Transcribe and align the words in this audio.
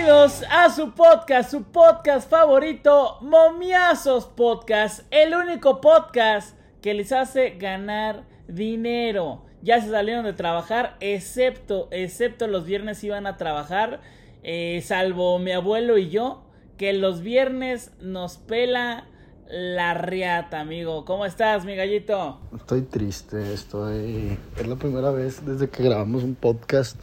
Bienvenidos 0.00 0.44
a 0.50 0.70
su 0.70 0.92
podcast, 0.92 1.50
su 1.50 1.62
podcast 1.64 2.30
favorito, 2.30 3.18
Momiazos 3.20 4.24
Podcast, 4.24 5.00
el 5.10 5.34
único 5.34 5.82
podcast 5.82 6.56
que 6.80 6.94
les 6.94 7.12
hace 7.12 7.50
ganar 7.58 8.24
dinero. 8.48 9.44
Ya 9.60 9.78
se 9.82 9.90
salieron 9.90 10.24
de 10.24 10.32
trabajar, 10.32 10.96
excepto, 11.00 11.88
excepto 11.90 12.46
los 12.46 12.64
viernes 12.64 13.04
iban 13.04 13.26
a 13.26 13.36
trabajar, 13.36 14.00
eh, 14.42 14.82
salvo 14.82 15.38
mi 15.38 15.52
abuelo 15.52 15.98
y 15.98 16.08
yo, 16.08 16.44
que 16.78 16.94
los 16.94 17.20
viernes 17.20 17.92
nos 18.00 18.38
pela 18.38 19.04
la 19.50 19.92
riata, 19.92 20.60
amigo. 20.60 21.04
¿Cómo 21.04 21.26
estás, 21.26 21.66
mi 21.66 21.76
gallito? 21.76 22.40
Estoy 22.56 22.82
triste, 22.82 23.52
estoy... 23.52 24.38
Es 24.56 24.66
la 24.66 24.76
primera 24.76 25.10
vez 25.10 25.44
desde 25.44 25.68
que 25.68 25.82
grabamos 25.82 26.24
un 26.24 26.36
podcast 26.36 26.98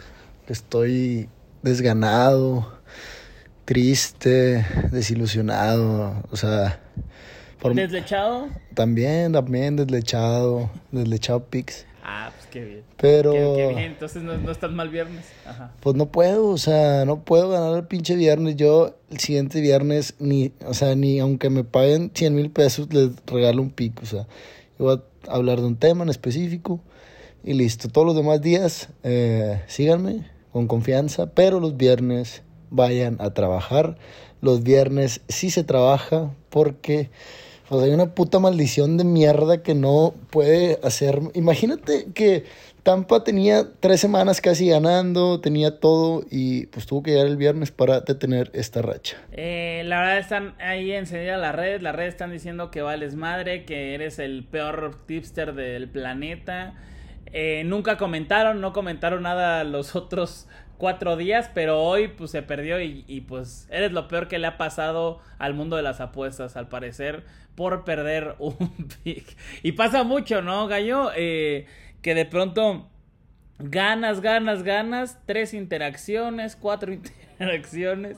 que 0.48 0.54
estoy 0.54 1.30
desganado, 1.62 2.78
triste, 3.66 4.66
desilusionado, 4.92 6.24
o 6.32 6.38
sea... 6.38 6.80
¿Deslechado? 7.74 8.48
También, 8.74 9.34
también 9.34 9.76
deslechado, 9.76 10.70
deslechado 10.92 11.44
Pix. 11.44 11.86
Ah, 12.02 12.32
pues 12.34 12.48
qué 12.48 12.64
bien. 12.64 12.84
Pero... 12.96 13.32
Qué, 13.34 13.68
bien, 13.68 13.80
entonces 13.80 14.24
no, 14.24 14.38
no 14.38 14.52
estás 14.52 14.72
mal 14.72 14.88
viernes. 14.88 15.26
Ajá. 15.46 15.74
Pues 15.82 15.98
no 15.98 16.06
puedo, 16.06 16.48
o 16.48 16.58
sea, 16.58 17.04
no 17.04 17.26
puedo 17.26 17.50
ganar 17.50 17.76
el 17.76 17.86
pinche 17.86 18.16
viernes. 18.16 18.56
Yo 18.56 18.96
el 19.10 19.20
siguiente 19.20 19.60
viernes, 19.60 20.16
ni, 20.20 20.54
o 20.66 20.74
sea, 20.74 20.96
ni 20.96 21.20
aunque 21.20 21.50
me 21.50 21.66
paguen 21.66 22.12
100 22.14 22.36
mil 22.36 22.50
pesos, 22.52 22.94
les 22.94 23.10
regalo 23.26 23.62
un 23.62 23.72
pico, 23.72 24.04
o 24.04 24.06
sea, 24.06 24.28
yo 24.80 24.86
voy 24.86 25.02
a 25.28 25.34
hablar 25.34 25.60
de 25.60 25.68
un 25.68 25.76
tema 25.76 26.04
en 26.04 26.10
específico 26.10 26.80
y 27.44 27.54
listo. 27.54 27.90
Todos 27.90 28.08
los 28.08 28.16
demás 28.16 28.42
días, 28.42 28.88
eh, 29.04 29.62
síganme 29.68 30.37
con 30.58 30.66
confianza, 30.68 31.28
pero 31.36 31.60
los 31.60 31.78
viernes 31.78 32.42
vayan 32.72 33.18
a 33.20 33.36
trabajar. 33.36 33.96
Los 34.42 34.64
viernes 34.64 35.22
sí 35.28 35.52
se 35.52 35.64
trabaja 35.64 36.32
porque 36.50 37.12
pues 37.70 37.84
hay 37.84 37.92
una 37.92 38.16
puta 38.16 38.40
maldición 38.40 38.98
de 38.98 39.04
mierda 39.04 39.62
que 39.62 39.76
no 39.76 40.16
puede 40.32 40.80
hacer. 40.82 41.20
Imagínate 41.36 42.08
que 42.16 42.46
Tampa 42.82 43.24
tenía 43.24 43.68
tres 43.80 44.00
semanas 44.00 44.42
casi 44.42 44.70
ganando, 44.70 45.42
tenía 45.42 45.80
todo 45.80 46.24
y 46.32 46.66
pues 46.68 46.88
tuvo 46.88 47.04
que 47.04 47.12
llegar 47.12 47.28
el 47.28 47.38
viernes 47.38 47.70
para 47.70 48.00
detener 48.00 48.50
esta 48.56 48.82
racha. 48.82 49.18
Eh, 49.34 49.84
la 49.86 50.00
verdad 50.00 50.18
están 50.18 50.56
ahí 50.60 50.92
encendidas 50.92 51.40
las 51.40 51.54
redes, 51.54 51.84
las 51.84 51.96
redes 51.96 52.16
están 52.16 52.32
diciendo 52.32 52.72
que 52.72 52.82
vales 52.82 53.14
madre, 53.14 53.64
que 53.64 53.94
eres 53.94 54.18
el 54.18 54.44
peor 54.44 55.06
tipster 55.06 55.54
del 55.54 55.88
planeta. 55.88 56.74
Eh, 57.34 57.64
nunca 57.66 57.98
comentaron, 57.98 58.62
no 58.62 58.74
comentaron 58.74 59.24
nada 59.24 59.64
los 59.64 59.96
otros 59.96 60.48
cuatro 60.78 61.18
días, 61.18 61.50
pero 61.54 61.82
hoy 61.82 62.08
pues 62.08 62.32
se 62.32 62.42
perdió 62.42 62.80
y, 62.82 63.04
y, 63.08 63.22
pues 63.22 63.68
eres 63.72 63.92
lo 63.92 64.08
peor 64.08 64.28
que 64.28 64.38
le 64.40 64.48
ha 64.48 64.58
pasado 64.58 65.20
al 65.40 65.54
mundo 65.54 65.76
de 65.76 65.82
las 65.82 66.00
apuestas, 66.02 66.56
al 66.56 66.70
parecer, 66.70 67.26
por 67.56 67.84
perder 67.84 68.36
un 68.40 68.72
pick. 69.04 69.36
Y 69.64 69.74
pasa 69.74 70.04
mucho, 70.04 70.42
¿no, 70.42 70.68
Gallo? 70.68 71.12
Eh, 71.16 71.66
que 72.02 72.16
de 72.16 72.26
pronto 72.26 72.88
ganas, 73.60 74.22
ganas, 74.22 74.64
ganas, 74.64 75.18
tres 75.26 75.54
interacciones, 75.54 76.56
cuatro 76.56 76.94
interacciones, 77.40 78.18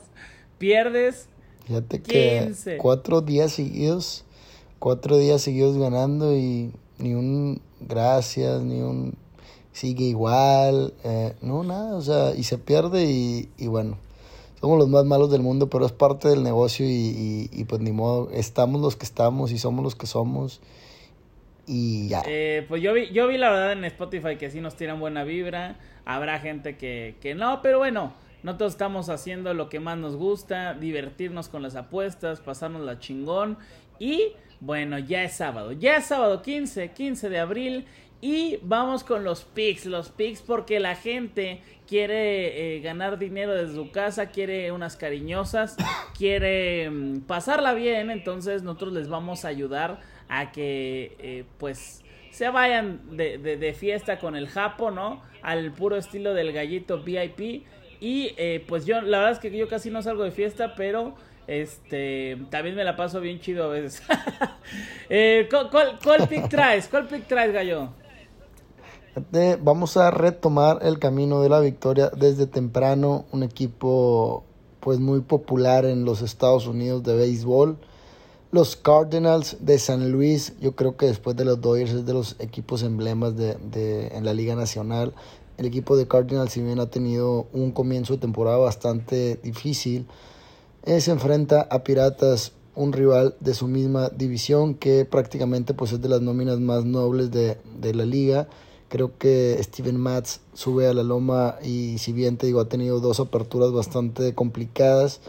pierdes. 0.58 1.28
Fíjate 1.66 2.02
que 2.02 2.52
cuatro 2.78 3.20
días 3.20 3.52
seguidos, 3.52 4.24
cuatro 4.78 5.16
días 5.18 5.40
seguidos 5.40 5.78
ganando 5.78 6.36
y 6.36 6.72
ni 6.98 7.14
un 7.14 7.62
gracias, 7.80 8.62
ni 8.62 8.80
un 8.80 9.14
sigue 9.72 10.04
igual, 10.04 10.92
eh, 11.04 11.34
no, 11.42 11.62
nada, 11.62 11.96
o 11.96 12.02
sea, 12.02 12.34
y 12.34 12.42
se 12.42 12.58
pierde 12.58 13.04
y, 13.04 13.48
y, 13.56 13.66
bueno, 13.68 13.96
somos 14.60 14.78
los 14.78 14.88
más 14.88 15.04
malos 15.04 15.30
del 15.30 15.42
mundo, 15.42 15.70
pero 15.70 15.86
es 15.86 15.92
parte 15.92 16.28
del 16.28 16.42
negocio 16.42 16.86
y, 16.86 16.90
y, 16.90 17.50
y, 17.52 17.64
pues 17.64 17.80
ni 17.80 17.92
modo, 17.92 18.30
estamos 18.32 18.80
los 18.80 18.96
que 18.96 19.04
estamos 19.04 19.52
y 19.52 19.58
somos 19.58 19.84
los 19.84 19.94
que 19.94 20.06
somos 20.06 20.60
y 21.66 22.08
ya. 22.08 22.22
Eh, 22.26 22.66
pues 22.68 22.82
yo 22.82 22.92
vi, 22.92 23.10
yo 23.12 23.28
vi 23.28 23.38
la 23.38 23.50
verdad 23.50 23.72
en 23.72 23.84
Spotify 23.84 24.36
que 24.36 24.50
sí 24.50 24.60
nos 24.60 24.74
tiran 24.74 24.98
buena 24.98 25.24
vibra, 25.24 25.78
habrá 26.04 26.40
gente 26.40 26.76
que, 26.76 27.14
que 27.20 27.34
no, 27.34 27.62
pero 27.62 27.78
bueno, 27.78 28.12
nosotros 28.42 28.72
estamos 28.72 29.08
haciendo 29.08 29.54
lo 29.54 29.68
que 29.68 29.80
más 29.80 29.96
nos 29.96 30.16
gusta, 30.16 30.74
divertirnos 30.74 31.48
con 31.48 31.62
las 31.62 31.76
apuestas, 31.76 32.40
pasarnos 32.40 32.82
la 32.82 32.98
chingón 32.98 33.56
y 34.00 34.32
bueno, 34.58 34.98
ya 34.98 35.22
es 35.22 35.34
sábado, 35.34 35.70
ya 35.70 35.98
es 35.98 36.06
sábado 36.06 36.42
15, 36.42 36.90
15 36.90 37.28
de 37.28 37.38
abril 37.38 37.86
y 38.20 38.58
vamos 38.62 39.04
con 39.04 39.22
los 39.22 39.44
picks, 39.44 39.86
los 39.86 40.08
picks 40.08 40.42
porque 40.42 40.80
la 40.80 40.96
gente 40.96 41.62
quiere 41.86 42.76
eh, 42.76 42.80
ganar 42.80 43.18
dinero 43.18 43.54
desde 43.54 43.74
su 43.74 43.90
casa, 43.90 44.30
quiere 44.30 44.72
unas 44.72 44.96
cariñosas, 44.96 45.76
quiere 46.18 46.90
mm, 46.90 47.20
pasarla 47.20 47.72
bien, 47.74 48.10
entonces 48.10 48.62
nosotros 48.62 48.92
les 48.92 49.08
vamos 49.08 49.44
a 49.44 49.48
ayudar 49.48 50.00
a 50.28 50.52
que 50.52 51.16
eh, 51.18 51.44
pues 51.58 52.04
se 52.30 52.48
vayan 52.48 53.16
de, 53.16 53.38
de, 53.38 53.72
fiesta 53.74 54.18
con 54.18 54.36
el 54.36 54.48
Japo, 54.48 54.90
¿no? 54.90 55.22
Al 55.42 55.72
puro 55.72 55.96
estilo 55.96 56.32
del 56.32 56.52
gallito 56.52 57.02
VIP. 57.02 57.66
Y 58.00 58.32
eh, 58.38 58.64
pues 58.66 58.86
yo, 58.86 59.02
la 59.02 59.18
verdad 59.18 59.32
es 59.32 59.38
que 59.40 59.50
yo 59.50 59.68
casi 59.68 59.90
no 59.90 60.00
salgo 60.00 60.22
de 60.22 60.30
fiesta, 60.30 60.74
pero 60.76 61.16
este 61.50 62.38
también 62.48 62.76
me 62.76 62.84
la 62.84 62.94
paso 62.94 63.20
bien 63.20 63.40
chido 63.40 63.64
a 63.64 63.68
veces. 63.68 64.02
eh, 65.10 65.48
¿cuál, 65.50 66.28
pick 66.28 66.48
traes? 66.48 66.86
¿Cuál 66.88 67.08
pick 67.08 67.26
traes, 67.26 67.52
gallo? 67.52 67.88
Vamos 69.60 69.96
a 69.96 70.12
retomar 70.12 70.78
el 70.82 71.00
camino 71.00 71.42
de 71.42 71.48
la 71.48 71.58
victoria 71.58 72.10
desde 72.16 72.46
temprano, 72.46 73.24
un 73.32 73.42
equipo 73.42 74.44
pues 74.78 75.00
muy 75.00 75.22
popular 75.22 75.84
en 75.84 76.04
los 76.04 76.22
Estados 76.22 76.68
Unidos 76.68 77.02
de 77.02 77.16
béisbol. 77.16 77.76
Los 78.52 78.76
Cardinals 78.76 79.56
de 79.60 79.80
San 79.80 80.12
Luis, 80.12 80.54
yo 80.60 80.76
creo 80.76 80.96
que 80.96 81.06
después 81.06 81.36
de 81.36 81.44
los 81.44 81.60
Dodgers 81.60 81.90
es 81.90 82.06
de 82.06 82.12
los 82.12 82.36
equipos 82.38 82.84
emblemas 82.84 83.36
de, 83.36 83.56
de, 83.56 84.06
en 84.08 84.24
la 84.24 84.34
Liga 84.34 84.54
Nacional. 84.54 85.14
El 85.58 85.66
equipo 85.66 85.96
de 85.96 86.06
Cardinals, 86.06 86.52
si 86.52 86.62
bien 86.62 86.78
ha 86.78 86.86
tenido 86.86 87.48
un 87.52 87.72
comienzo 87.72 88.14
de 88.14 88.20
temporada 88.20 88.58
bastante 88.58 89.40
difícil, 89.42 90.06
eh, 90.84 91.00
se 91.00 91.10
enfrenta 91.10 91.62
a 91.70 91.82
Piratas, 91.84 92.52
un 92.74 92.92
rival 92.92 93.34
de 93.40 93.54
su 93.54 93.68
misma 93.68 94.08
división 94.08 94.74
que 94.74 95.04
prácticamente 95.04 95.74
pues, 95.74 95.92
es 95.92 96.00
de 96.00 96.08
las 96.08 96.22
nóminas 96.22 96.60
más 96.60 96.84
nobles 96.84 97.30
de, 97.30 97.58
de 97.80 97.94
la 97.94 98.04
liga. 98.04 98.48
Creo 98.88 99.16
que 99.18 99.58
Steven 99.62 99.96
Matz 99.96 100.40
sube 100.52 100.88
a 100.88 100.94
la 100.94 101.02
loma 101.02 101.56
y 101.62 101.98
si 101.98 102.12
bien 102.12 102.36
te 102.36 102.46
digo 102.46 102.60
ha 102.60 102.68
tenido 102.68 103.00
dos 103.00 103.20
aperturas 103.20 103.70
bastante 103.70 104.34
complicadas, 104.34 105.20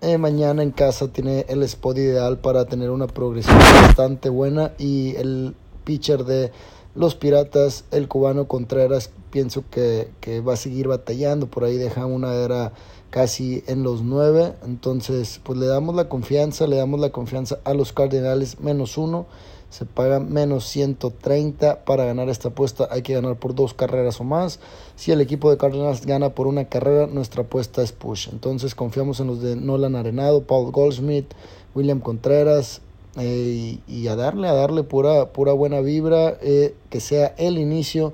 eh, 0.00 0.18
mañana 0.18 0.62
en 0.62 0.70
casa 0.70 1.08
tiene 1.08 1.46
el 1.48 1.62
spot 1.62 1.96
ideal 1.98 2.38
para 2.38 2.66
tener 2.66 2.90
una 2.90 3.06
progresión 3.06 3.58
bastante 3.58 4.28
buena 4.28 4.72
y 4.78 5.16
el 5.16 5.54
pitcher 5.84 6.24
de 6.24 6.50
los 6.94 7.14
Piratas, 7.14 7.84
el 7.90 8.06
cubano 8.06 8.46
Contreras, 8.46 9.10
pienso 9.30 9.64
que, 9.70 10.10
que 10.20 10.40
va 10.40 10.54
a 10.54 10.56
seguir 10.56 10.88
batallando, 10.88 11.46
por 11.46 11.64
ahí 11.64 11.76
deja 11.76 12.06
una 12.06 12.34
era 12.34 12.72
casi 13.14 13.62
en 13.68 13.84
los 13.84 14.02
nueve, 14.02 14.54
entonces 14.64 15.40
pues 15.44 15.56
le 15.56 15.66
damos 15.66 15.94
la 15.94 16.08
confianza, 16.08 16.66
le 16.66 16.74
damos 16.74 16.98
la 16.98 17.10
confianza 17.10 17.60
a 17.62 17.72
los 17.72 17.92
Cardenales 17.92 18.58
menos 18.58 18.98
uno. 18.98 19.26
Se 19.70 19.84
paga 19.84 20.18
menos 20.18 20.64
130 20.66 21.84
para 21.84 22.06
ganar 22.06 22.28
esta 22.28 22.48
apuesta. 22.48 22.88
Hay 22.90 23.02
que 23.02 23.14
ganar 23.14 23.36
por 23.36 23.54
dos 23.54 23.72
carreras 23.72 24.20
o 24.20 24.24
más. 24.24 24.58
Si 24.96 25.12
el 25.12 25.20
equipo 25.20 25.48
de 25.48 25.56
Cardinals 25.56 26.04
gana 26.04 26.34
por 26.34 26.48
una 26.48 26.64
carrera 26.64 27.06
nuestra 27.06 27.42
apuesta 27.42 27.82
es 27.82 27.92
push. 27.92 28.30
Entonces 28.32 28.74
confiamos 28.74 29.20
en 29.20 29.28
los 29.28 29.40
de 29.40 29.54
Nolan 29.54 29.94
Arenado 29.94 30.42
Paul 30.42 30.72
Goldsmith 30.72 31.32
William 31.72 32.00
Contreras 32.00 32.80
eh, 33.16 33.80
y, 33.86 33.92
y, 33.92 34.08
a 34.08 34.16
darle 34.16 34.48
a 34.48 34.54
darle 34.54 34.82
pura 34.82 35.32
pura 35.32 35.52
buena 35.52 35.80
vibra 35.80 36.36
eh, 36.42 36.74
que 36.90 36.98
sea 36.98 37.32
el 37.38 37.58
inicio 37.58 38.12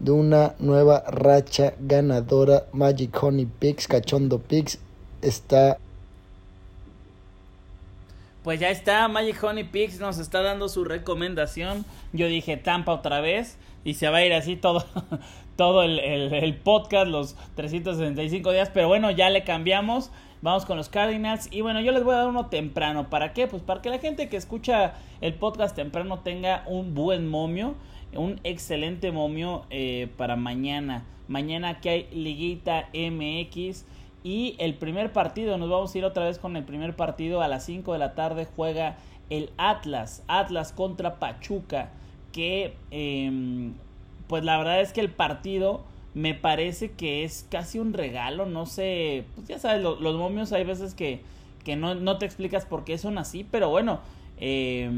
de 0.00 0.12
una 0.12 0.54
nueva 0.58 1.04
racha 1.08 1.74
ganadora 1.80 2.64
Magic 2.72 3.22
Honey 3.22 3.46
Picks 3.46 3.88
Cachondo 3.88 4.38
Picks 4.38 4.78
está 5.22 5.78
pues 8.48 8.60
ya 8.60 8.70
está, 8.70 9.06
Magic 9.08 9.44
Honey 9.44 9.64
Pix 9.64 10.00
nos 10.00 10.18
está 10.18 10.40
dando 10.40 10.70
su 10.70 10.82
recomendación. 10.84 11.84
Yo 12.14 12.28
dije 12.28 12.56
Tampa 12.56 12.94
otra 12.94 13.20
vez 13.20 13.58
y 13.84 13.92
se 13.92 14.08
va 14.08 14.18
a 14.18 14.24
ir 14.24 14.32
así 14.32 14.56
todo, 14.56 14.86
todo 15.56 15.82
el, 15.82 15.98
el, 15.98 16.32
el, 16.32 16.56
podcast, 16.56 17.08
los 17.08 17.36
365 17.56 18.50
días. 18.52 18.70
Pero 18.72 18.88
bueno, 18.88 19.10
ya 19.10 19.28
le 19.28 19.44
cambiamos. 19.44 20.10
Vamos 20.40 20.64
con 20.64 20.78
los 20.78 20.88
Cardinals. 20.88 21.48
Y 21.50 21.60
bueno, 21.60 21.82
yo 21.82 21.92
les 21.92 22.04
voy 22.04 22.14
a 22.14 22.18
dar 22.18 22.28
uno 22.28 22.46
temprano. 22.46 23.10
¿Para 23.10 23.34
qué? 23.34 23.48
Pues 23.48 23.62
para 23.62 23.82
que 23.82 23.90
la 23.90 23.98
gente 23.98 24.30
que 24.30 24.38
escucha 24.38 24.94
el 25.20 25.34
podcast 25.34 25.76
temprano 25.76 26.20
tenga 26.20 26.64
un 26.68 26.94
buen 26.94 27.28
momio. 27.28 27.74
Un 28.14 28.40
excelente 28.44 29.12
momio 29.12 29.64
eh, 29.70 30.08
para 30.16 30.36
mañana. 30.36 31.04
Mañana 31.28 31.80
que 31.80 31.90
hay 31.90 32.08
Liguita 32.12 32.88
MX. 32.94 33.84
Y 34.24 34.56
el 34.58 34.74
primer 34.74 35.12
partido, 35.12 35.58
nos 35.58 35.70
vamos 35.70 35.94
a 35.94 35.98
ir 35.98 36.04
otra 36.04 36.24
vez 36.24 36.38
con 36.38 36.56
el 36.56 36.64
primer 36.64 36.96
partido. 36.96 37.42
A 37.42 37.48
las 37.48 37.64
5 37.66 37.92
de 37.92 37.98
la 37.98 38.14
tarde 38.14 38.46
juega 38.56 38.96
el 39.30 39.50
Atlas. 39.56 40.24
Atlas 40.26 40.72
contra 40.72 41.18
Pachuca. 41.18 41.90
Que, 42.32 42.74
eh, 42.90 43.70
pues 44.26 44.44
la 44.44 44.58
verdad 44.58 44.80
es 44.80 44.92
que 44.92 45.00
el 45.00 45.10
partido 45.10 45.84
me 46.14 46.34
parece 46.34 46.92
que 46.92 47.24
es 47.24 47.46
casi 47.50 47.78
un 47.78 47.92
regalo, 47.92 48.46
no 48.46 48.66
sé, 48.66 49.24
pues 49.34 49.46
ya 49.46 49.58
sabes, 49.58 49.82
los 49.82 50.16
momios 50.16 50.52
hay 50.52 50.64
veces 50.64 50.94
que, 50.94 51.20
que 51.64 51.76
no, 51.76 51.94
no, 51.94 52.18
te 52.18 52.26
explicas 52.26 52.66
por 52.66 52.84
qué 52.84 52.98
son 52.98 53.18
así, 53.18 53.44
pero 53.48 53.68
bueno, 53.68 54.00
eh, 54.38 54.90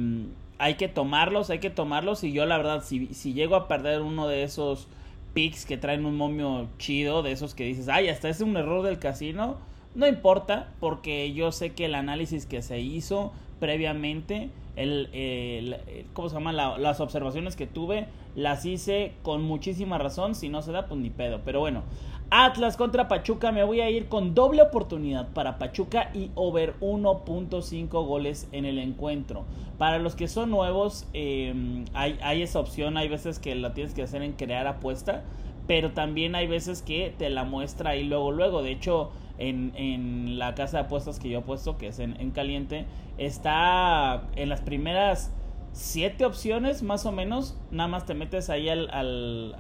hay 0.61 0.75
que 0.75 0.89
tomarlos, 0.89 1.51
hay 1.51 1.59
que 1.59 1.71
tomarlos 1.71 2.23
y 2.23 2.33
yo 2.33 2.47
la 2.47 2.57
verdad, 2.57 2.85
si, 2.85 3.07
si 3.15 3.33
llego 3.33 3.57
a 3.57 3.67
perder 3.67 4.03
uno 4.03 4.29
de 4.29 4.43
esos 4.43 4.89
picks 5.33 5.65
que 5.65 5.79
traen 5.79 6.05
un 6.05 6.17
momio 6.17 6.69
chido, 6.79 7.23
de 7.23 7.33
esos 7.33 7.55
que 7.55 7.65
dices, 7.65 7.89
ay, 7.89 8.09
hasta 8.09 8.29
es 8.29 8.41
un 8.41 8.57
error 8.57 8.85
del 8.85 8.99
casino, 8.99 9.57
no 9.95 10.07
importa, 10.07 10.69
porque 10.79 11.33
yo 11.33 11.51
sé 11.51 11.71
que 11.71 11.87
el 11.87 11.95
análisis 11.95 12.47
que 12.47 12.63
se 12.63 12.79
hizo 12.79 13.33
previamente, 13.59 14.51
el, 14.77 15.77
¿cómo 16.13 16.29
se 16.29 16.35
llama? 16.35 16.53
las 16.53 17.01
observaciones 17.01 17.57
que 17.57 17.67
tuve, 17.67 18.07
las 18.35 18.65
hice 18.65 19.13
con 19.23 19.43
muchísima 19.43 19.99
razón. 19.99 20.35
Si 20.35 20.49
no 20.49 20.63
se 20.63 20.73
da, 20.73 20.87
pues 20.87 21.01
ni 21.01 21.11
pedo. 21.11 21.41
Pero 21.45 21.61
bueno, 21.61 21.83
Atlas 22.33 22.77
contra 22.77 23.09
Pachuca, 23.09 23.51
me 23.51 23.65
voy 23.65 23.81
a 23.81 23.91
ir 23.91 24.07
con 24.07 24.37
doble 24.37 24.63
oportunidad 24.63 25.29
para 25.33 25.59
Pachuca 25.59 26.11
y 26.15 26.31
over 26.37 26.79
1.5 26.79 27.89
goles 28.07 28.49
en 28.53 28.65
el 28.65 28.79
encuentro. 28.79 29.45
Para 29.79 29.99
los 29.99 30.15
que 30.15 30.29
son 30.29 30.51
nuevos, 30.51 31.09
em, 31.13 31.87
hay, 31.93 32.43
esa 32.43 32.61
opción, 32.61 32.97
hay 32.97 33.09
veces 33.09 33.41
que 33.41 33.57
la 33.57 33.75
tienes 33.75 33.95
que 33.95 34.03
hacer 34.03 34.23
en 34.23 34.35
crear 34.35 34.69
apuesta, 34.69 35.25
pero 35.67 35.91
también 35.91 36.37
hay 36.37 36.47
veces 36.47 36.83
que 36.83 37.13
te 37.19 37.31
la 37.31 37.43
muestra 37.43 37.91
ahí 37.91 38.05
luego, 38.05 38.31
luego. 38.31 38.63
De 38.63 38.71
hecho, 38.71 39.11
en, 39.39 40.39
la 40.39 40.55
casa 40.55 40.79
de 40.79 40.85
apuestas 40.85 41.19
que 41.19 41.31
yo 41.31 41.41
he 41.41 41.43
puesto, 41.43 41.79
que 41.79 41.89
es 41.89 41.99
en, 41.99 42.21
en 42.21 42.31
caliente, 42.31 42.87
está 43.19 44.29
en 44.37 44.49
las 44.49 44.61
primeras 44.61 45.33
siete 45.73 46.25
opciones 46.25 46.83
más 46.83 47.07
o 47.07 47.13
menos. 47.13 47.59
Nada 47.71 47.89
más 47.89 48.07
te 48.07 48.15
metes 48.15 48.51
ahí 48.51 48.69
al, 48.69 48.89
a 48.91 49.03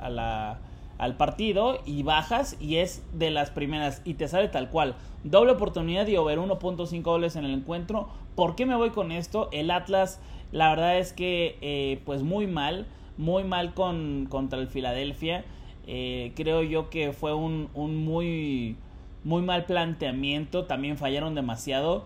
la, 0.08 0.60
al 1.00 1.16
partido 1.16 1.80
y 1.86 2.02
bajas 2.02 2.56
y 2.60 2.76
es 2.76 3.02
de 3.14 3.30
las 3.30 3.50
primeras 3.50 4.02
y 4.04 4.14
te 4.14 4.28
sale 4.28 4.48
tal 4.48 4.68
cual. 4.68 4.94
Doble 5.24 5.52
oportunidad 5.52 6.06
y 6.06 6.16
over 6.16 6.38
1.5 6.38 7.02
goles 7.02 7.36
en 7.36 7.46
el 7.46 7.54
encuentro. 7.54 8.08
¿Por 8.36 8.54
qué 8.54 8.66
me 8.66 8.76
voy 8.76 8.90
con 8.90 9.10
esto? 9.10 9.48
El 9.50 9.70
Atlas, 9.70 10.20
la 10.52 10.68
verdad 10.68 10.98
es 10.98 11.14
que 11.14 11.56
eh, 11.62 12.00
pues 12.04 12.22
muy 12.22 12.46
mal, 12.46 12.86
muy 13.16 13.44
mal 13.44 13.72
con, 13.72 14.26
contra 14.28 14.58
el 14.58 14.68
Filadelfia. 14.68 15.44
Eh, 15.86 16.32
creo 16.36 16.62
yo 16.62 16.90
que 16.90 17.12
fue 17.12 17.32
un, 17.32 17.70
un 17.74 17.96
muy 17.96 18.76
muy 19.24 19.42
mal 19.42 19.64
planteamiento, 19.64 20.64
también 20.64 20.98
fallaron 20.98 21.34
demasiado. 21.34 22.04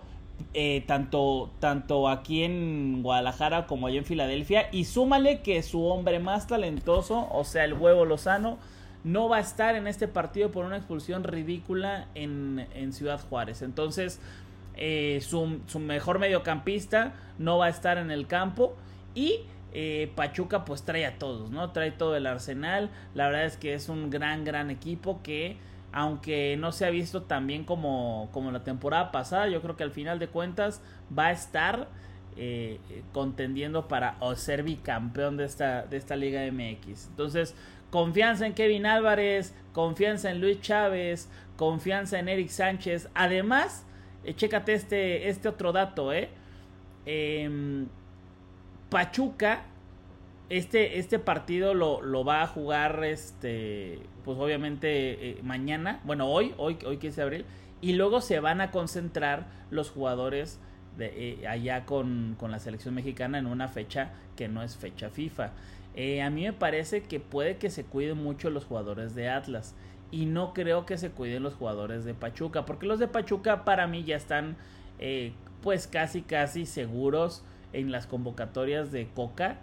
Eh, 0.53 0.83
tanto, 0.89 1.51
tanto 1.61 2.09
aquí 2.09 2.43
en 2.43 3.03
Guadalajara 3.03 3.67
como 3.67 3.87
allá 3.87 3.99
en 3.99 4.05
Filadelfia. 4.05 4.69
Y 4.73 4.85
súmale 4.85 5.43
que 5.43 5.63
su 5.63 5.85
hombre 5.85 6.19
más 6.21 6.47
talentoso, 6.47 7.29
o 7.33 7.45
sea, 7.45 7.65
el 7.65 7.75
huevo 7.75 8.05
Lozano, 8.05 8.59
no 9.05 9.29
va 9.29 9.37
a 9.37 9.41
estar 9.41 9.77
en 9.77 9.87
este 9.87 10.09
partido 10.09 10.51
por 10.51 10.65
una 10.65 10.79
expulsión 10.79 11.25
ridícula 11.25 12.09
en, 12.15 12.67
en 12.75 12.93
Ciudad 12.93 13.21
Juárez. 13.21 13.63
Entonces, 13.63 14.21
eh, 14.77 15.21
su, 15.23 15.61
su, 15.67 15.79
mejor 15.79 16.19
mediocampista 16.19 17.13
no 17.39 17.59
va 17.59 17.67
a 17.67 17.69
estar 17.69 17.99
en 17.99 18.11
el 18.11 18.27
campo. 18.27 18.75
Y 19.15 19.41
eh, 19.73 20.11
Pachuca 20.15 20.65
pues 20.65 20.85
trae 20.85 21.05
a 21.05 21.19
todos, 21.19 21.51
¿no? 21.51 21.71
Trae 21.71 21.91
todo 21.91 22.17
el 22.17 22.27
arsenal. 22.27 22.91
La 23.15 23.27
verdad 23.27 23.45
es 23.45 23.57
que 23.57 23.75
es 23.75 23.89
un 23.89 24.09
gran, 24.11 24.45
gran 24.45 24.71
equipo 24.71 25.21
que 25.23 25.59
aunque 25.93 26.57
no 26.59 26.73
se 26.73 26.87
ha 26.87 26.91
visto 26.91 27.23
tan 27.23 27.47
bien 27.47 27.63
como, 27.63 28.29
como 28.33 28.51
la 28.51 28.65
temporada 28.65 29.13
pasada, 29.13 29.49
yo 29.49 29.63
creo 29.63 29.77
que 29.77 29.85
al 29.85 29.93
final 29.93 30.19
de 30.19 30.27
cuentas 30.27 30.83
va 31.17 31.27
a 31.27 31.31
estar 31.31 31.87
eh, 32.37 32.81
contendiendo 33.13 33.87
para 33.87 34.17
ser 34.35 34.65
bicampeón 34.65 35.37
de 35.37 35.45
esta, 35.45 35.83
de 35.83 35.97
esta 35.97 36.17
Liga 36.17 36.41
MX. 36.51 37.07
Entonces, 37.11 37.55
confianza 37.95 38.45
en 38.45 38.55
Kevin 38.55 38.87
Álvarez, 38.87 39.55
confianza 39.73 40.29
en 40.29 40.41
Luis 40.41 40.61
Chávez, 40.61 41.29
confianza 41.57 42.19
en 42.19 42.29
Eric 42.29 42.49
Sánchez. 42.49 43.09
Además, 43.15 43.87
eh, 44.25 44.35
chécate 44.35 44.75
este, 44.75 45.29
este 45.29 45.49
otro 45.49 45.71
dato, 45.71 46.13
¿eh? 46.13 46.29
Em, 47.07 47.87
Pachuca 48.91 49.67
este, 50.49 50.99
este 50.99 51.21
partido 51.21 51.73
lo, 51.73 52.03
lo, 52.03 52.25
va 52.25 52.43
a 52.43 52.49
jugar, 52.49 53.05
este, 53.05 54.01
pues 54.25 54.39
obviamente 54.39 55.31
eh, 55.31 55.41
mañana, 55.45 56.01
bueno, 56.03 56.29
hoy, 56.29 56.53
hoy, 56.57 56.77
hoy 56.85 56.97
15 56.97 57.21
de 57.21 57.23
abril, 57.23 57.45
y 57.81 57.93
luego 57.93 58.21
se 58.21 58.41
van 58.41 58.61
a 58.61 58.73
concentrar 58.73 59.47
los 59.71 59.91
jugadores 59.91 60.59
de, 60.99 61.13
eh, 61.43 61.47
allá 61.47 61.87
con, 61.87 62.35
con, 62.41 62.51
la 62.51 62.59
selección 62.59 62.93
mexicana 62.97 63.39
en 63.39 63.47
una 63.47 63.69
fecha 63.69 64.11
que 64.35 64.49
no 64.49 64.65
es 64.65 64.77
fecha 64.77 65.11
FIFA. 65.11 65.53
Eh, 65.97 66.23
a 66.23 66.31
mí 66.31 66.43
me 66.43 66.53
parece 66.53 67.03
que 67.03 67.21
puede 67.21 67.57
que 67.57 67.71
se 67.71 67.85
cuiden 67.85 68.19
mucho 68.19 68.51
los 68.51 68.65
jugadores 68.65 69.15
de 69.15 69.29
Atlas 69.29 69.75
y 70.11 70.27
no 70.27 70.53
creo 70.53 70.87
que 70.87 70.99
se 70.99 71.11
cuiden 71.11 71.43
los 71.43 71.55
jugadores 71.55 72.05
de 72.05 72.15
Pachuca, 72.15 72.65
porque 72.67 72.87
los 72.87 72.99
de 72.99 73.09
Pachuca 73.09 73.65
para 73.65 73.87
mí 73.87 74.05
ya 74.05 74.17
están 74.17 74.57
pues 75.61 75.87
casi 75.87 76.23
casi 76.23 76.67
seguros 76.67 77.45
en 77.73 77.91
las 77.91 78.07
convocatorias 78.07 78.93
de 78.93 79.09
Coca 79.09 79.59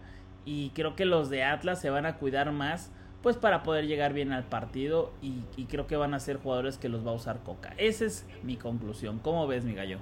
y 0.46 0.72
creo 0.72 0.96
que 0.96 1.06
los 1.06 1.30
de 1.30 1.44
Atlas 1.44 1.80
se 1.82 1.90
van 1.90 2.06
a 2.06 2.18
cuidar 2.18 2.52
más 2.52 2.92
pues 3.22 3.38
para 3.38 3.64
poder 3.64 3.86
llegar 3.86 4.14
bien 4.14 4.32
al 4.32 4.44
partido 4.44 5.14
y, 5.22 5.44
creo 5.66 5.86
que 5.88 5.96
van 5.96 6.14
a 6.14 6.20
ser 6.20 6.38
jugadores 6.38 6.78
que 6.78 6.90
los 6.90 7.06
va 7.06 7.12
a 7.12 7.14
usar 7.14 7.40
Coca. 7.44 7.74
Esa 7.78 8.06
es 8.06 8.26
mi 8.44 8.58
conclusión. 8.58 9.20
¿Cómo 9.20 9.46
ves, 9.46 9.64
mi 9.64 9.76
gallo? 9.76 10.00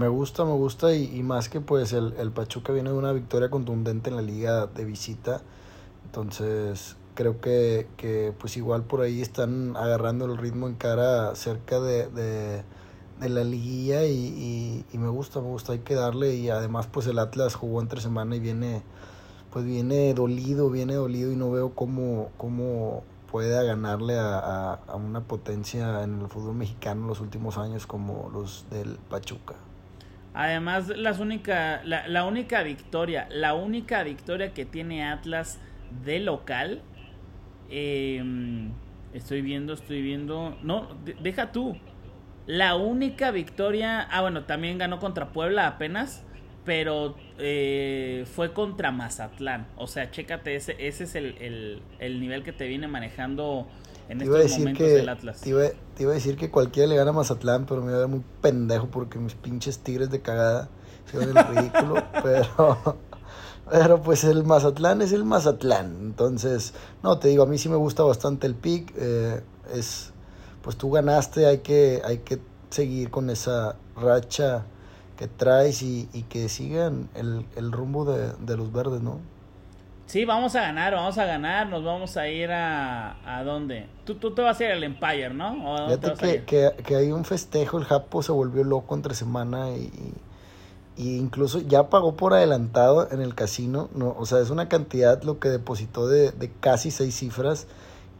Me 0.00 0.08
gusta, 0.08 0.46
me 0.46 0.54
gusta 0.54 0.94
y, 0.94 1.22
más 1.22 1.50
que 1.50 1.60
pues 1.60 1.92
el, 1.92 2.14
el, 2.18 2.30
Pachuca 2.30 2.72
viene 2.72 2.88
de 2.88 2.96
una 2.96 3.12
victoria 3.12 3.50
contundente 3.50 4.08
en 4.08 4.16
la 4.16 4.22
liga 4.22 4.66
de 4.66 4.86
visita. 4.86 5.42
Entonces 6.06 6.96
creo 7.14 7.38
que, 7.42 7.86
que 7.98 8.32
pues 8.40 8.56
igual 8.56 8.84
por 8.84 9.02
ahí 9.02 9.20
están 9.20 9.76
agarrando 9.76 10.24
el 10.24 10.38
ritmo 10.38 10.68
en 10.68 10.76
cara 10.76 11.34
cerca 11.34 11.80
de, 11.80 12.08
de, 12.08 12.62
de 13.20 13.28
la 13.28 13.44
liguilla 13.44 14.06
y, 14.06 14.14
y, 14.14 14.86
y, 14.90 14.96
me 14.96 15.10
gusta, 15.10 15.42
me 15.42 15.48
gusta, 15.48 15.72
hay 15.72 15.80
que 15.80 15.94
darle 15.94 16.34
y 16.34 16.48
además 16.48 16.86
pues 16.86 17.06
el 17.06 17.18
Atlas 17.18 17.54
jugó 17.54 17.82
entre 17.82 18.00
semana 18.00 18.34
y 18.36 18.40
viene 18.40 18.82
pues 19.52 19.66
viene 19.66 20.14
dolido, 20.14 20.70
viene 20.70 20.94
dolido 20.94 21.30
y 21.30 21.36
no 21.36 21.50
veo 21.50 21.74
cómo, 21.74 22.30
cómo 22.38 23.04
puede 23.30 23.66
ganarle 23.66 24.18
a, 24.18 24.72
a, 24.72 24.96
una 24.96 25.20
potencia 25.20 26.02
en 26.04 26.22
el 26.22 26.28
fútbol 26.28 26.54
mexicano 26.54 27.02
en 27.02 27.08
los 27.08 27.20
últimos 27.20 27.58
años 27.58 27.86
como 27.86 28.30
los 28.32 28.64
del 28.70 28.96
Pachuca. 29.10 29.56
Además, 30.32 30.88
las 30.88 31.18
única, 31.18 31.82
la, 31.84 32.06
la 32.06 32.24
única 32.24 32.62
victoria, 32.62 33.26
la 33.30 33.54
única 33.54 34.02
victoria 34.02 34.52
que 34.54 34.64
tiene 34.64 35.04
Atlas 35.04 35.60
de 36.04 36.20
local, 36.20 36.82
eh, 37.68 38.22
estoy 39.12 39.42
viendo, 39.42 39.72
estoy 39.72 40.02
viendo, 40.02 40.56
no, 40.62 40.88
deja 41.20 41.52
tú, 41.52 41.76
la 42.46 42.74
única 42.74 43.30
victoria, 43.30 44.00
ah 44.00 44.22
bueno, 44.22 44.44
también 44.44 44.78
ganó 44.78 44.98
contra 44.98 45.32
Puebla 45.32 45.66
apenas, 45.66 46.24
pero 46.64 47.16
eh, 47.38 48.24
fue 48.34 48.52
contra 48.52 48.90
Mazatlán. 48.90 49.66
O 49.76 49.86
sea, 49.86 50.10
chécate, 50.10 50.56
ese, 50.56 50.76
ese 50.78 51.04
es 51.04 51.14
el, 51.14 51.82
el, 51.98 52.20
nivel 52.20 52.42
que 52.42 52.52
te 52.52 52.66
viene 52.66 52.88
manejando 52.88 53.68
en 54.10 54.20
estos 54.22 54.58
momentos 54.58 54.86
del 54.86 55.08
Atlas. 55.08 55.40
Te 55.40 55.50
iba, 55.50 55.62
te 55.96 56.02
iba, 56.02 56.12
a 56.12 56.14
decir 56.14 56.36
que 56.36 56.50
cualquiera 56.50 56.88
le 56.88 56.96
gana 56.96 57.10
a 57.10 57.12
Mazatlán, 57.12 57.66
pero 57.66 57.80
me 57.80 57.88
iba 57.88 57.98
a 57.98 58.00
ver 58.00 58.08
muy 58.08 58.22
pendejo 58.40 58.88
porque 58.88 59.18
mis 59.18 59.34
pinches 59.34 59.78
tigres 59.78 60.10
de 60.10 60.20
cagada 60.20 60.68
se 61.10 61.18
ven 61.18 61.36
el 61.36 61.44
ridículo. 61.44 62.02
pero, 62.22 62.96
pero 63.70 64.02
pues 64.02 64.24
el 64.24 64.44
Mazatlán 64.44 65.00
es 65.00 65.12
el 65.12 65.24
Mazatlán. 65.24 65.96
Entonces, 66.00 66.74
no, 67.02 67.18
te 67.18 67.28
digo, 67.28 67.44
a 67.44 67.46
mí 67.46 67.56
sí 67.56 67.68
me 67.68 67.76
gusta 67.76 68.02
bastante 68.02 68.46
el 68.48 68.56
pick. 68.56 68.92
Eh, 68.96 69.42
es, 69.72 70.12
pues 70.62 70.76
tú 70.76 70.90
ganaste, 70.90 71.46
hay 71.46 71.58
que, 71.58 72.02
hay 72.04 72.18
que 72.18 72.40
seguir 72.70 73.10
con 73.10 73.30
esa 73.30 73.76
racha 73.96 74.64
que 75.16 75.28
traes 75.28 75.82
y, 75.82 76.06
que 76.28 76.48
sigan 76.48 77.10
el, 77.14 77.44
el 77.54 77.72
rumbo 77.72 78.04
de, 78.06 78.32
de, 78.40 78.56
los 78.56 78.72
verdes, 78.72 79.02
¿no? 79.02 79.20
Sí, 80.10 80.24
vamos 80.24 80.56
a 80.56 80.62
ganar, 80.62 80.92
vamos 80.92 81.16
a 81.18 81.24
ganar, 81.24 81.68
nos 81.68 81.84
vamos 81.84 82.16
a 82.16 82.26
ir 82.26 82.50
a... 82.50 83.16
¿A 83.24 83.44
dónde? 83.44 83.86
Tú, 84.04 84.16
tú 84.16 84.34
te 84.34 84.42
vas 84.42 84.58
a 84.58 84.64
ir 84.64 84.72
al 84.72 84.82
Empire, 84.82 85.32
¿no? 85.32 85.86
Fíjate 85.86 86.14
que, 86.14 86.44
que, 86.44 86.82
que, 86.82 86.96
hay 86.96 87.12
un 87.12 87.24
festejo, 87.24 87.78
el 87.78 87.84
Japo 87.84 88.20
se 88.20 88.32
volvió 88.32 88.64
loco 88.64 88.96
entre 88.96 89.14
semana 89.14 89.70
y, 89.70 89.88
y, 90.96 91.16
incluso 91.16 91.60
ya 91.60 91.90
pagó 91.90 92.16
por 92.16 92.34
adelantado 92.34 93.08
en 93.12 93.20
el 93.20 93.36
casino, 93.36 93.88
¿no? 93.94 94.16
O 94.18 94.26
sea, 94.26 94.40
es 94.40 94.50
una 94.50 94.68
cantidad 94.68 95.22
lo 95.22 95.38
que 95.38 95.48
depositó 95.48 96.08
de, 96.08 96.32
de 96.32 96.50
casi 96.58 96.90
seis 96.90 97.14
cifras. 97.14 97.68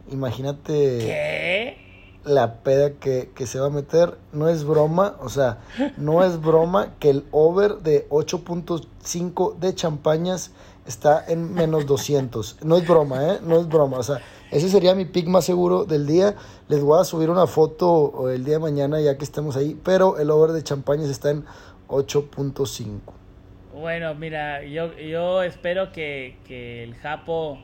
Imagínate... 0.09 0.71
¿Qué? 0.99 1.77
la 2.23 2.57
peda 2.57 2.91
que, 2.91 3.31
que, 3.33 3.47
se 3.47 3.59
va 3.59 3.67
a 3.67 3.71
meter. 3.71 4.17
No 4.31 4.47
es 4.47 4.63
broma, 4.63 5.15
o 5.21 5.29
sea, 5.29 5.57
no 5.97 6.23
es 6.23 6.39
broma 6.39 6.93
que 6.99 7.09
el 7.09 7.25
over 7.31 7.77
de 7.77 8.07
8.5 8.09 9.57
de 9.57 9.75
champañas 9.75 10.51
está 10.85 11.23
en 11.27 11.53
menos 11.53 11.85
200. 11.85 12.59
No 12.63 12.77
es 12.77 12.87
broma, 12.87 13.33
¿eh? 13.33 13.39
No 13.43 13.59
es 13.59 13.67
broma. 13.67 13.97
O 13.97 14.03
sea, 14.03 14.21
ese 14.51 14.69
sería 14.69 14.95
mi 14.95 15.05
pick 15.05 15.27
más 15.27 15.45
seguro 15.45 15.85
del 15.85 16.07
día. 16.07 16.35
Les 16.67 16.81
voy 16.81 16.99
a 16.99 17.03
subir 17.03 17.29
una 17.29 17.47
foto 17.47 18.29
el 18.29 18.43
día 18.43 18.55
de 18.55 18.59
mañana 18.59 18.99
ya 18.99 19.17
que 19.17 19.23
estemos 19.23 19.55
ahí. 19.55 19.79
Pero 19.83 20.17
el 20.19 20.29
over 20.29 20.51
de 20.51 20.63
champañas 20.63 21.09
está 21.09 21.31
en 21.31 21.45
8.5. 21.87 22.99
Bueno, 23.73 24.13
mira, 24.15 24.63
yo, 24.63 24.95
yo 24.97 25.43
espero 25.43 25.91
que, 25.91 26.37
que 26.45 26.83
el 26.83 26.95
Japo 26.95 27.57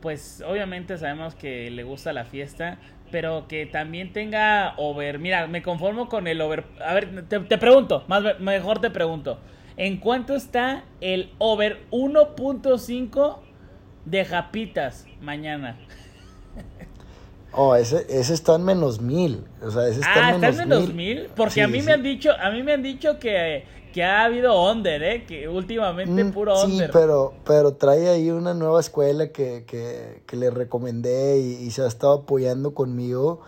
pues 0.00 0.42
obviamente 0.46 0.98
sabemos 0.98 1.34
que 1.34 1.70
le 1.70 1.82
gusta 1.82 2.12
la 2.12 2.24
fiesta, 2.24 2.78
pero 3.10 3.48
que 3.48 3.66
también 3.66 4.12
tenga 4.12 4.74
over. 4.76 5.18
Mira, 5.18 5.46
me 5.46 5.62
conformo 5.62 6.08
con 6.08 6.26
el 6.26 6.40
over. 6.40 6.64
A 6.84 6.94
ver, 6.94 7.26
te, 7.28 7.40
te 7.40 7.58
pregunto, 7.58 8.04
más 8.06 8.38
mejor 8.38 8.80
te 8.80 8.90
pregunto. 8.90 9.38
¿En 9.76 9.98
cuánto 9.98 10.34
está 10.34 10.84
el 11.00 11.30
over 11.38 11.82
1.5 11.90 13.38
de 14.04 14.24
Japitas 14.24 15.06
mañana? 15.20 15.78
Oh, 17.58 17.74
ese, 17.74 18.04
ese 18.10 18.34
está 18.34 18.56
en 18.56 18.64
menos 18.64 19.00
mil. 19.00 19.42
O 19.62 19.70
sea, 19.70 19.88
ese 19.88 20.00
está 20.00 20.26
ah, 20.26 20.34
en 20.34 20.40
menos, 20.40 20.50
¿está 20.50 20.62
en 20.64 20.68
menos 20.68 20.92
mil? 20.92 21.30
Porque 21.34 21.62
a 21.62 21.68
mí 21.68 21.80
me 21.80 21.92
han 21.92 22.02
dicho, 22.02 22.30
a 22.38 22.50
mí 22.50 22.62
me 22.62 22.74
han 22.74 22.82
dicho 22.82 23.18
que, 23.18 23.64
que 23.94 24.04
ha 24.04 24.24
habido 24.24 24.70
under, 24.70 25.02
¿eh? 25.02 25.24
Que 25.24 25.48
últimamente 25.48 26.22
Mm, 26.22 26.32
puro 26.32 26.54
sí, 26.56 26.72
under. 26.72 26.90
pero, 26.90 27.32
pero 27.46 27.72
trae 27.72 28.10
ahí 28.10 28.30
una 28.30 28.52
nueva 28.52 28.78
escuela 28.80 29.28
que, 29.28 29.64
que, 29.66 30.22
que 30.26 30.36
le 30.36 30.50
recomendé 30.50 31.38
y, 31.38 31.64
y 31.64 31.70
se 31.70 31.80
ha 31.80 31.86
estado 31.86 32.12
apoyando 32.24 32.74
conmigo. 32.74 33.40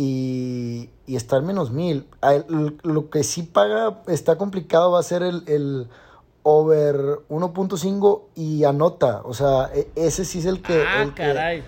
Y, 0.00 0.90
y 1.08 1.16
está 1.16 1.38
en 1.38 1.46
menos 1.46 1.72
mil. 1.72 2.06
Ah, 2.22 2.36
Lo 2.84 3.10
que 3.10 3.24
sí 3.24 3.42
paga, 3.42 4.00
está 4.06 4.38
complicado, 4.38 4.92
va 4.92 5.00
a 5.00 5.02
ser 5.02 5.24
el, 5.24 5.42
el 5.48 5.88
over 6.44 6.94
1.5 7.28 8.22
y 8.36 8.62
anota. 8.62 9.22
O 9.24 9.34
sea, 9.34 9.70
e- 9.74 9.90
ese 9.96 10.24
sí 10.24 10.38
es 10.38 10.44
el 10.44 10.62
que... 10.62 10.84
ah, 10.86 11.02
el 11.02 11.14
que- 11.14 11.22
caray. 11.24 11.64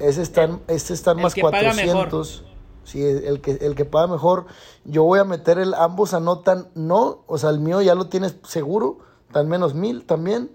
ese 0.00 0.22
está, 0.22 0.58
este 0.66 0.92
está 0.92 1.12
el 1.12 1.18
más 1.18 1.34
que 1.34 1.42
paga 1.42 1.60
400. 1.72 2.44
Sí, 2.82 3.00
el 3.04 3.40
que, 3.40 3.52
el 3.60 3.76
que 3.76 3.84
paga 3.84 4.08
mejor. 4.08 4.46
Yo 4.84 5.04
voy 5.04 5.20
a 5.20 5.24
meter 5.24 5.58
el 5.58 5.72
ambos 5.74 6.14
anotan 6.14 6.66
no. 6.74 7.22
O 7.28 7.38
sea, 7.38 7.50
el 7.50 7.60
mío 7.60 7.80
ya 7.80 7.94
lo 7.94 8.08
tienes 8.08 8.34
seguro. 8.42 8.98
En 9.36 9.46
menos 9.46 9.74
mil 9.74 10.04
también. 10.04 10.50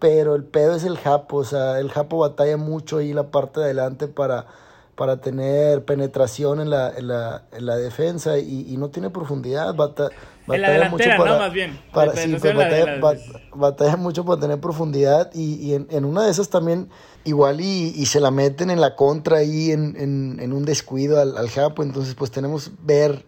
Pero 0.00 0.34
el 0.34 0.42
pedo 0.42 0.74
es 0.74 0.82
el 0.82 0.98
Japo. 0.98 1.36
O 1.36 1.44
sea, 1.44 1.78
el 1.78 1.88
Japo 1.92 2.18
batalla 2.18 2.56
mucho 2.56 2.96
ahí 2.98 3.12
la 3.12 3.30
parte 3.30 3.60
de 3.60 3.66
adelante 3.66 4.08
para, 4.08 4.46
para 4.94 5.20
tener 5.20 5.84
penetración 5.84 6.60
en 6.60 6.70
la, 6.70 6.92
en 6.96 7.08
la, 7.08 7.42
en 7.52 7.66
la 7.66 7.76
defensa. 7.76 8.38
Y, 8.38 8.66
y 8.72 8.76
no 8.76 8.90
tiene 8.90 9.10
profundidad. 9.10 9.74
Bata, 9.74 10.10
En 10.48 10.60
la 10.62 10.68
batalla 10.68 10.90
mucho 10.90 11.04
delantera, 11.04 11.16
para, 11.18 11.32
¿no? 11.32 11.38
Más 11.38 11.52
bien. 11.52 11.80
para- 11.92 12.12
sí, 12.16 12.36
pues 12.40 12.54
batalla, 12.54 13.00
bat- 13.00 13.18
batalla 13.54 13.96
mucho 13.96 14.24
para 14.24 14.40
tener 14.40 14.60
profundidad 14.60 15.30
y, 15.34 15.54
y 15.54 15.74
en, 15.74 15.86
en 15.90 16.04
una 16.04 16.24
de 16.24 16.30
esas 16.30 16.48
también 16.48 16.88
igual 17.24 17.60
y, 17.60 17.92
y 17.96 18.06
se 18.06 18.20
la 18.20 18.30
meten 18.30 18.70
en 18.70 18.80
la 18.80 18.94
contra 18.96 19.38
ahí 19.38 19.70
en, 19.72 19.96
en, 19.98 20.38
en 20.40 20.52
un 20.52 20.64
descuido 20.64 21.20
al, 21.20 21.36
al 21.38 21.48
Japo, 21.48 21.82
entonces 21.82 22.14
pues 22.14 22.30
tenemos 22.30 22.70
ver 22.82 23.24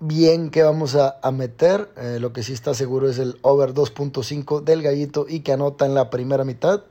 bien 0.00 0.50
qué 0.50 0.62
vamos 0.62 0.94
a, 0.94 1.18
a 1.22 1.30
meter, 1.32 1.88
Eh, 1.96 2.18
lo 2.20 2.32
que 2.32 2.42
sí 2.42 2.52
está 2.52 2.74
seguro 2.74 3.08
es 3.08 3.18
el 3.18 3.36
over 3.42 3.72
2.5 3.74 4.62
del 4.62 4.82
gallito 4.82 5.26
y 5.28 5.40
que 5.40 5.52
anota 5.52 5.86
en 5.86 5.94
la 5.94 6.10
primera 6.10 6.44
mitad 6.44 6.82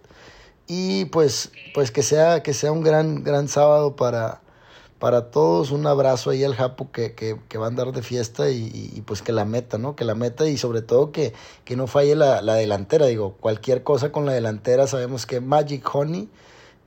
y 0.67 1.05
pues 1.05 1.51
pues 1.73 1.91
que 1.91 2.03
sea 2.03 2.43
que 2.43 2.53
sea 2.53 2.71
un 2.71 2.81
gran 2.81 3.23
gran 3.23 3.47
sábado 3.47 3.95
para 3.95 4.41
para 4.99 5.29
todos 5.29 5.71
un 5.71 5.85
abrazo 5.85 6.31
ahí 6.31 6.43
al 6.43 6.55
Japo 6.55 6.91
que, 6.91 7.13
que, 7.13 7.57
va 7.57 7.65
a 7.65 7.69
andar 7.69 7.91
de 7.91 8.01
fiesta 8.01 8.49
y, 8.49 9.03
pues 9.05 9.21
que 9.21 9.31
la 9.31 9.45
meta, 9.45 9.77
¿no? 9.77 9.95
Que 9.95 10.03
la 10.03 10.15
meta 10.15 10.47
y 10.47 10.57
sobre 10.57 10.81
todo 10.81 11.11
que, 11.11 11.33
que 11.65 11.75
no 11.75 11.85
falle 11.85 12.15
la, 12.15 12.41
la 12.41 12.55
delantera. 12.55 13.05
Digo, 13.05 13.35
cualquier 13.39 13.83
cosa 13.83 14.11
con 14.11 14.25
la 14.25 14.33
delantera 14.33 14.87
sabemos 14.87 15.27
que 15.27 15.39
Magic 15.39 15.87
Honey 15.93 16.29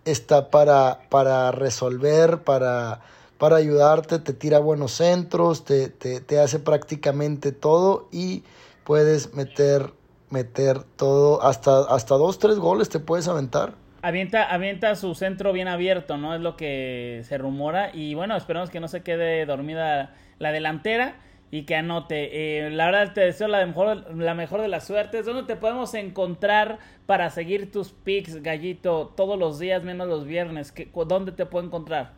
está 0.05 0.51
para, 0.51 1.03
para 1.09 1.53
resolver, 1.53 2.43
para, 2.43 3.01
para 3.39 3.57
ayudarte, 3.57 4.19
te 4.19 4.33
tira 4.33 4.59
buenos 4.59 4.93
centros, 4.93 5.65
te, 5.65 5.89
te, 5.89 6.21
te 6.21 6.41
hace 6.41 6.59
prácticamente 6.59 7.53
todo 7.53 8.09
y 8.11 8.43
puedes 8.85 9.35
meter, 9.35 9.93
meter 10.31 10.83
todo, 10.97 11.43
hasta, 11.43 11.81
hasta 11.83 12.15
dos, 12.17 12.39
tres 12.39 12.57
goles 12.59 12.89
te 12.89 13.01
puedes 13.01 13.29
aventar. 13.29 13.75
Avienta, 14.03 14.45
avienta 14.45 14.95
su 14.97 15.15
centro 15.15 15.53
bien 15.53 15.69
abierto, 15.69 16.17
¿no? 16.17 16.35
Es 16.35 16.41
lo 16.41 16.57
que 16.57 17.21
se 17.25 17.37
rumora. 17.37 17.91
Y 17.95 18.15
bueno, 18.15 18.35
esperamos 18.37 18.71
que 18.71 18.81
no 18.81 18.89
se 18.89 19.03
quede 19.03 19.45
dormida 19.45 20.15
la 20.39 20.53
delantera 20.53 21.17
y 21.51 21.65
que 21.65 21.77
anote. 21.77 22.67
Eh, 22.67 22.71
la 22.71 22.87
verdad 22.87 23.13
te 23.13 23.21
deseo 23.21 23.49
la 23.49 23.67
mejor, 23.67 24.17
la 24.17 24.35
mejor 24.35 24.63
de 24.63 24.69
las 24.69 24.87
suertes. 24.87 25.27
¿Dónde 25.27 25.43
te 25.43 25.57
podemos 25.57 25.93
encontrar 25.95 26.79
para 27.05 27.29
seguir 27.29 27.71
tus 27.71 27.91
picks, 27.93 28.43
gallito, 28.43 29.13
todos 29.17 29.39
los 29.39 29.59
días 29.59 29.83
menos 29.83 30.09
los 30.09 30.25
viernes? 30.25 30.73
¿Qué- 30.73 30.91
¿Dónde 31.07 31.33
te 31.33 31.45
puedo 31.45 31.67
encontrar? 31.67 32.13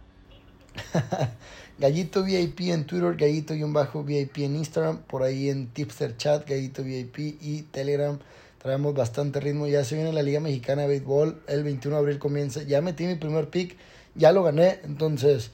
Gallito 1.78 2.22
VIP 2.22 2.60
en 2.70 2.84
Twitter, 2.86 3.16
Gallito-VIP 3.16 4.38
en 4.44 4.56
Instagram, 4.56 4.98
por 5.02 5.22
ahí 5.22 5.48
en 5.50 5.66
Tipster 5.68 6.16
Chat, 6.16 6.48
Gallito 6.48 6.82
VIP 6.84 7.18
y 7.40 7.62
Telegram. 7.72 8.18
Traemos 8.58 8.94
bastante 8.94 9.40
ritmo. 9.40 9.66
Ya 9.66 9.82
se 9.84 9.96
viene 9.96 10.12
la 10.12 10.22
Liga 10.22 10.38
Mexicana 10.38 10.82
de 10.82 10.88
Béisbol. 10.88 11.42
El 11.48 11.64
21 11.64 11.96
de 11.96 12.00
abril 12.00 12.18
comienza. 12.20 12.62
Ya 12.62 12.80
metí 12.80 13.04
mi 13.06 13.16
primer 13.16 13.48
pick. 13.48 13.76
Ya 14.14 14.30
lo 14.30 14.44
gané. 14.44 14.78
Entonces, 14.84 15.50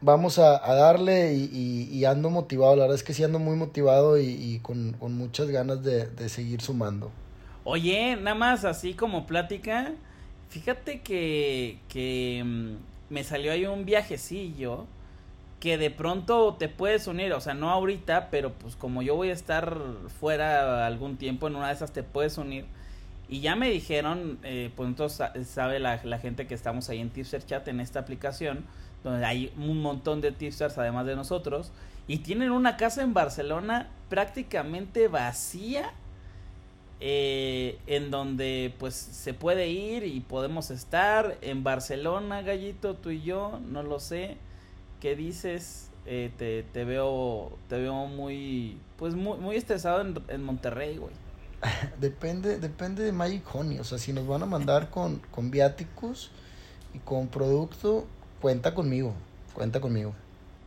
vamos 0.00 0.38
a, 0.40 0.56
a 0.68 0.74
darle 0.74 1.34
y, 1.34 1.48
y- 1.52 1.96
y 1.96 2.04
ando 2.04 2.30
motivado. 2.30 2.74
La 2.74 2.82
verdad 2.82 2.96
es 2.96 3.04
que 3.04 3.14
sí 3.14 3.22
ando 3.22 3.38
muy 3.38 3.54
motivado 3.56 4.18
y, 4.18 4.26
y 4.26 4.58
con, 4.58 4.94
con 4.94 5.16
muchas 5.16 5.48
ganas 5.48 5.84
de, 5.84 6.06
de 6.06 6.28
seguir 6.28 6.60
sumando. 6.62 7.12
Oye, 7.62 8.16
nada 8.16 8.34
más 8.34 8.64
así 8.64 8.94
como 8.94 9.26
plática. 9.26 9.92
Fíjate 10.48 11.02
que, 11.02 11.78
que 11.88 12.42
mm, 12.44 12.74
me 13.10 13.22
salió 13.22 13.52
ahí 13.52 13.66
un 13.66 13.84
viajecillo 13.84 14.86
que 15.66 15.78
de 15.78 15.90
pronto 15.90 16.54
te 16.58 16.68
puedes 16.68 17.08
unir, 17.08 17.32
o 17.34 17.40
sea, 17.40 17.54
no 17.54 17.70
ahorita, 17.70 18.30
pero 18.30 18.52
pues 18.54 18.76
como 18.76 19.02
yo 19.02 19.16
voy 19.16 19.30
a 19.30 19.32
estar 19.32 19.76
fuera 20.20 20.86
algún 20.86 21.16
tiempo, 21.16 21.48
en 21.48 21.56
una 21.56 21.68
de 21.68 21.74
esas 21.74 21.92
te 21.92 22.02
puedes 22.04 22.38
unir. 22.38 22.66
Y 23.28 23.40
ya 23.40 23.56
me 23.56 23.68
dijeron, 23.70 24.38
eh, 24.44 24.70
pues 24.76 24.88
entonces 24.88 25.18
sa- 25.18 25.32
sabe 25.44 25.80
la, 25.80 26.00
la 26.04 26.18
gente 26.18 26.46
que 26.46 26.54
estamos 26.54 26.88
ahí 26.88 27.00
en 27.00 27.10
Tipster 27.10 27.44
Chat 27.44 27.66
en 27.68 27.80
esta 27.80 28.00
aplicación, 28.00 28.64
donde 29.04 29.24
hay 29.26 29.52
un 29.58 29.82
montón 29.82 30.20
de 30.20 30.32
tipsters 30.32 30.78
además 30.78 31.06
de 31.06 31.16
nosotros, 31.16 31.72
y 32.08 32.18
tienen 32.18 32.52
una 32.52 32.76
casa 32.76 33.02
en 33.02 33.14
Barcelona 33.14 33.88
prácticamente 34.08 35.08
vacía 35.08 35.92
eh, 37.00 37.78
en 37.86 38.10
donde 38.10 38.74
pues 38.78 38.94
se 38.94 39.34
puede 39.34 39.68
ir 39.68 40.04
y 40.04 40.20
podemos 40.20 40.70
estar 40.70 41.36
en 41.42 41.62
Barcelona, 41.62 42.42
Gallito, 42.42 42.94
tú 42.94 43.10
y 43.10 43.22
yo, 43.22 43.60
no 43.70 43.82
lo 43.82 44.00
sé. 44.00 44.38
¿Qué 45.00 45.16
dices? 45.16 45.90
Eh, 46.04 46.32
te, 46.36 46.62
te 46.62 46.84
veo 46.84 47.58
te 47.68 47.78
veo 47.80 48.06
muy 48.06 48.78
pues 48.96 49.14
muy, 49.14 49.38
muy 49.38 49.56
estresado 49.56 50.00
en, 50.02 50.14
en 50.28 50.42
Monterrey, 50.42 50.96
güey. 50.98 51.14
Depende, 52.00 52.58
depende 52.58 53.02
de 53.04 53.12
Magic 53.12 53.42
Honey. 53.54 53.78
O 53.78 53.84
sea, 53.84 53.98
si 53.98 54.12
nos 54.12 54.26
van 54.26 54.42
a 54.42 54.46
mandar 54.46 54.90
con, 54.90 55.18
con 55.30 55.50
viáticos 55.50 56.30
y 56.94 56.98
con 56.98 57.28
producto, 57.28 58.06
cuenta 58.40 58.74
conmigo. 58.74 59.14
Cuenta 59.54 59.80
conmigo. 59.80 60.14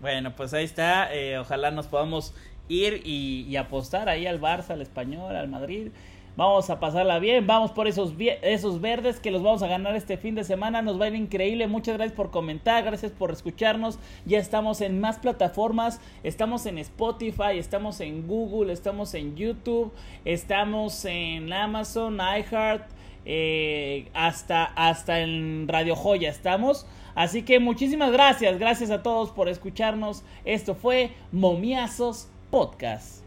Bueno, 0.01 0.35
pues 0.35 0.53
ahí 0.53 0.63
está. 0.65 1.13
eh, 1.13 1.37
ojalá 1.39 1.71
nos 1.71 1.87
podamos 1.87 2.33
ir 2.67 3.01
y, 3.05 3.45
y 3.47 3.55
apostar 3.57 4.09
ahí 4.09 4.25
al 4.27 4.39
Barça, 4.39 4.71
al 4.71 4.81
Español, 4.81 5.35
al 5.35 5.47
Madrid. 5.49 5.91
Vamos 6.35 6.69
a 6.69 6.79
pasarla 6.79 7.19
bien, 7.19 7.45
vamos 7.47 7.71
por 7.71 7.87
esos, 7.87 8.13
esos 8.41 8.79
verdes 8.79 9.19
que 9.19 9.29
los 9.31 9.43
vamos 9.43 9.61
a 9.61 9.67
ganar 9.67 9.95
este 9.95 10.17
fin 10.17 10.35
de 10.35 10.43
semana. 10.43 10.81
Nos 10.81 10.99
va 10.99 11.05
a 11.05 11.07
ir 11.09 11.15
increíble. 11.15 11.67
Muchas 11.67 11.97
gracias 11.97 12.15
por 12.15 12.31
comentar, 12.31 12.83
gracias 12.83 13.11
por 13.11 13.31
escucharnos. 13.31 13.99
Ya 14.25 14.39
estamos 14.39 14.81
en 14.81 15.01
más 15.01 15.19
plataformas. 15.19 15.99
Estamos 16.23 16.65
en 16.65 16.77
Spotify, 16.77 17.57
estamos 17.57 17.99
en 17.99 18.27
Google, 18.27 18.71
estamos 18.71 19.13
en 19.13 19.35
YouTube, 19.35 19.91
estamos 20.23 21.03
en 21.05 21.51
Amazon, 21.51 22.19
iHeart, 22.19 22.89
eh, 23.25 24.09
hasta, 24.13 24.63
hasta 24.63 25.19
en 25.19 25.67
Radio 25.67 25.95
Joya 25.95 26.29
estamos. 26.29 26.85
Así 27.15 27.43
que 27.43 27.59
muchísimas 27.59 28.11
gracias, 28.11 28.57
gracias 28.59 28.91
a 28.91 29.03
todos 29.03 29.31
por 29.31 29.49
escucharnos. 29.49 30.23
Esto 30.45 30.73
fue 30.73 31.11
Momiazos 31.31 32.29
Podcast. 32.49 33.23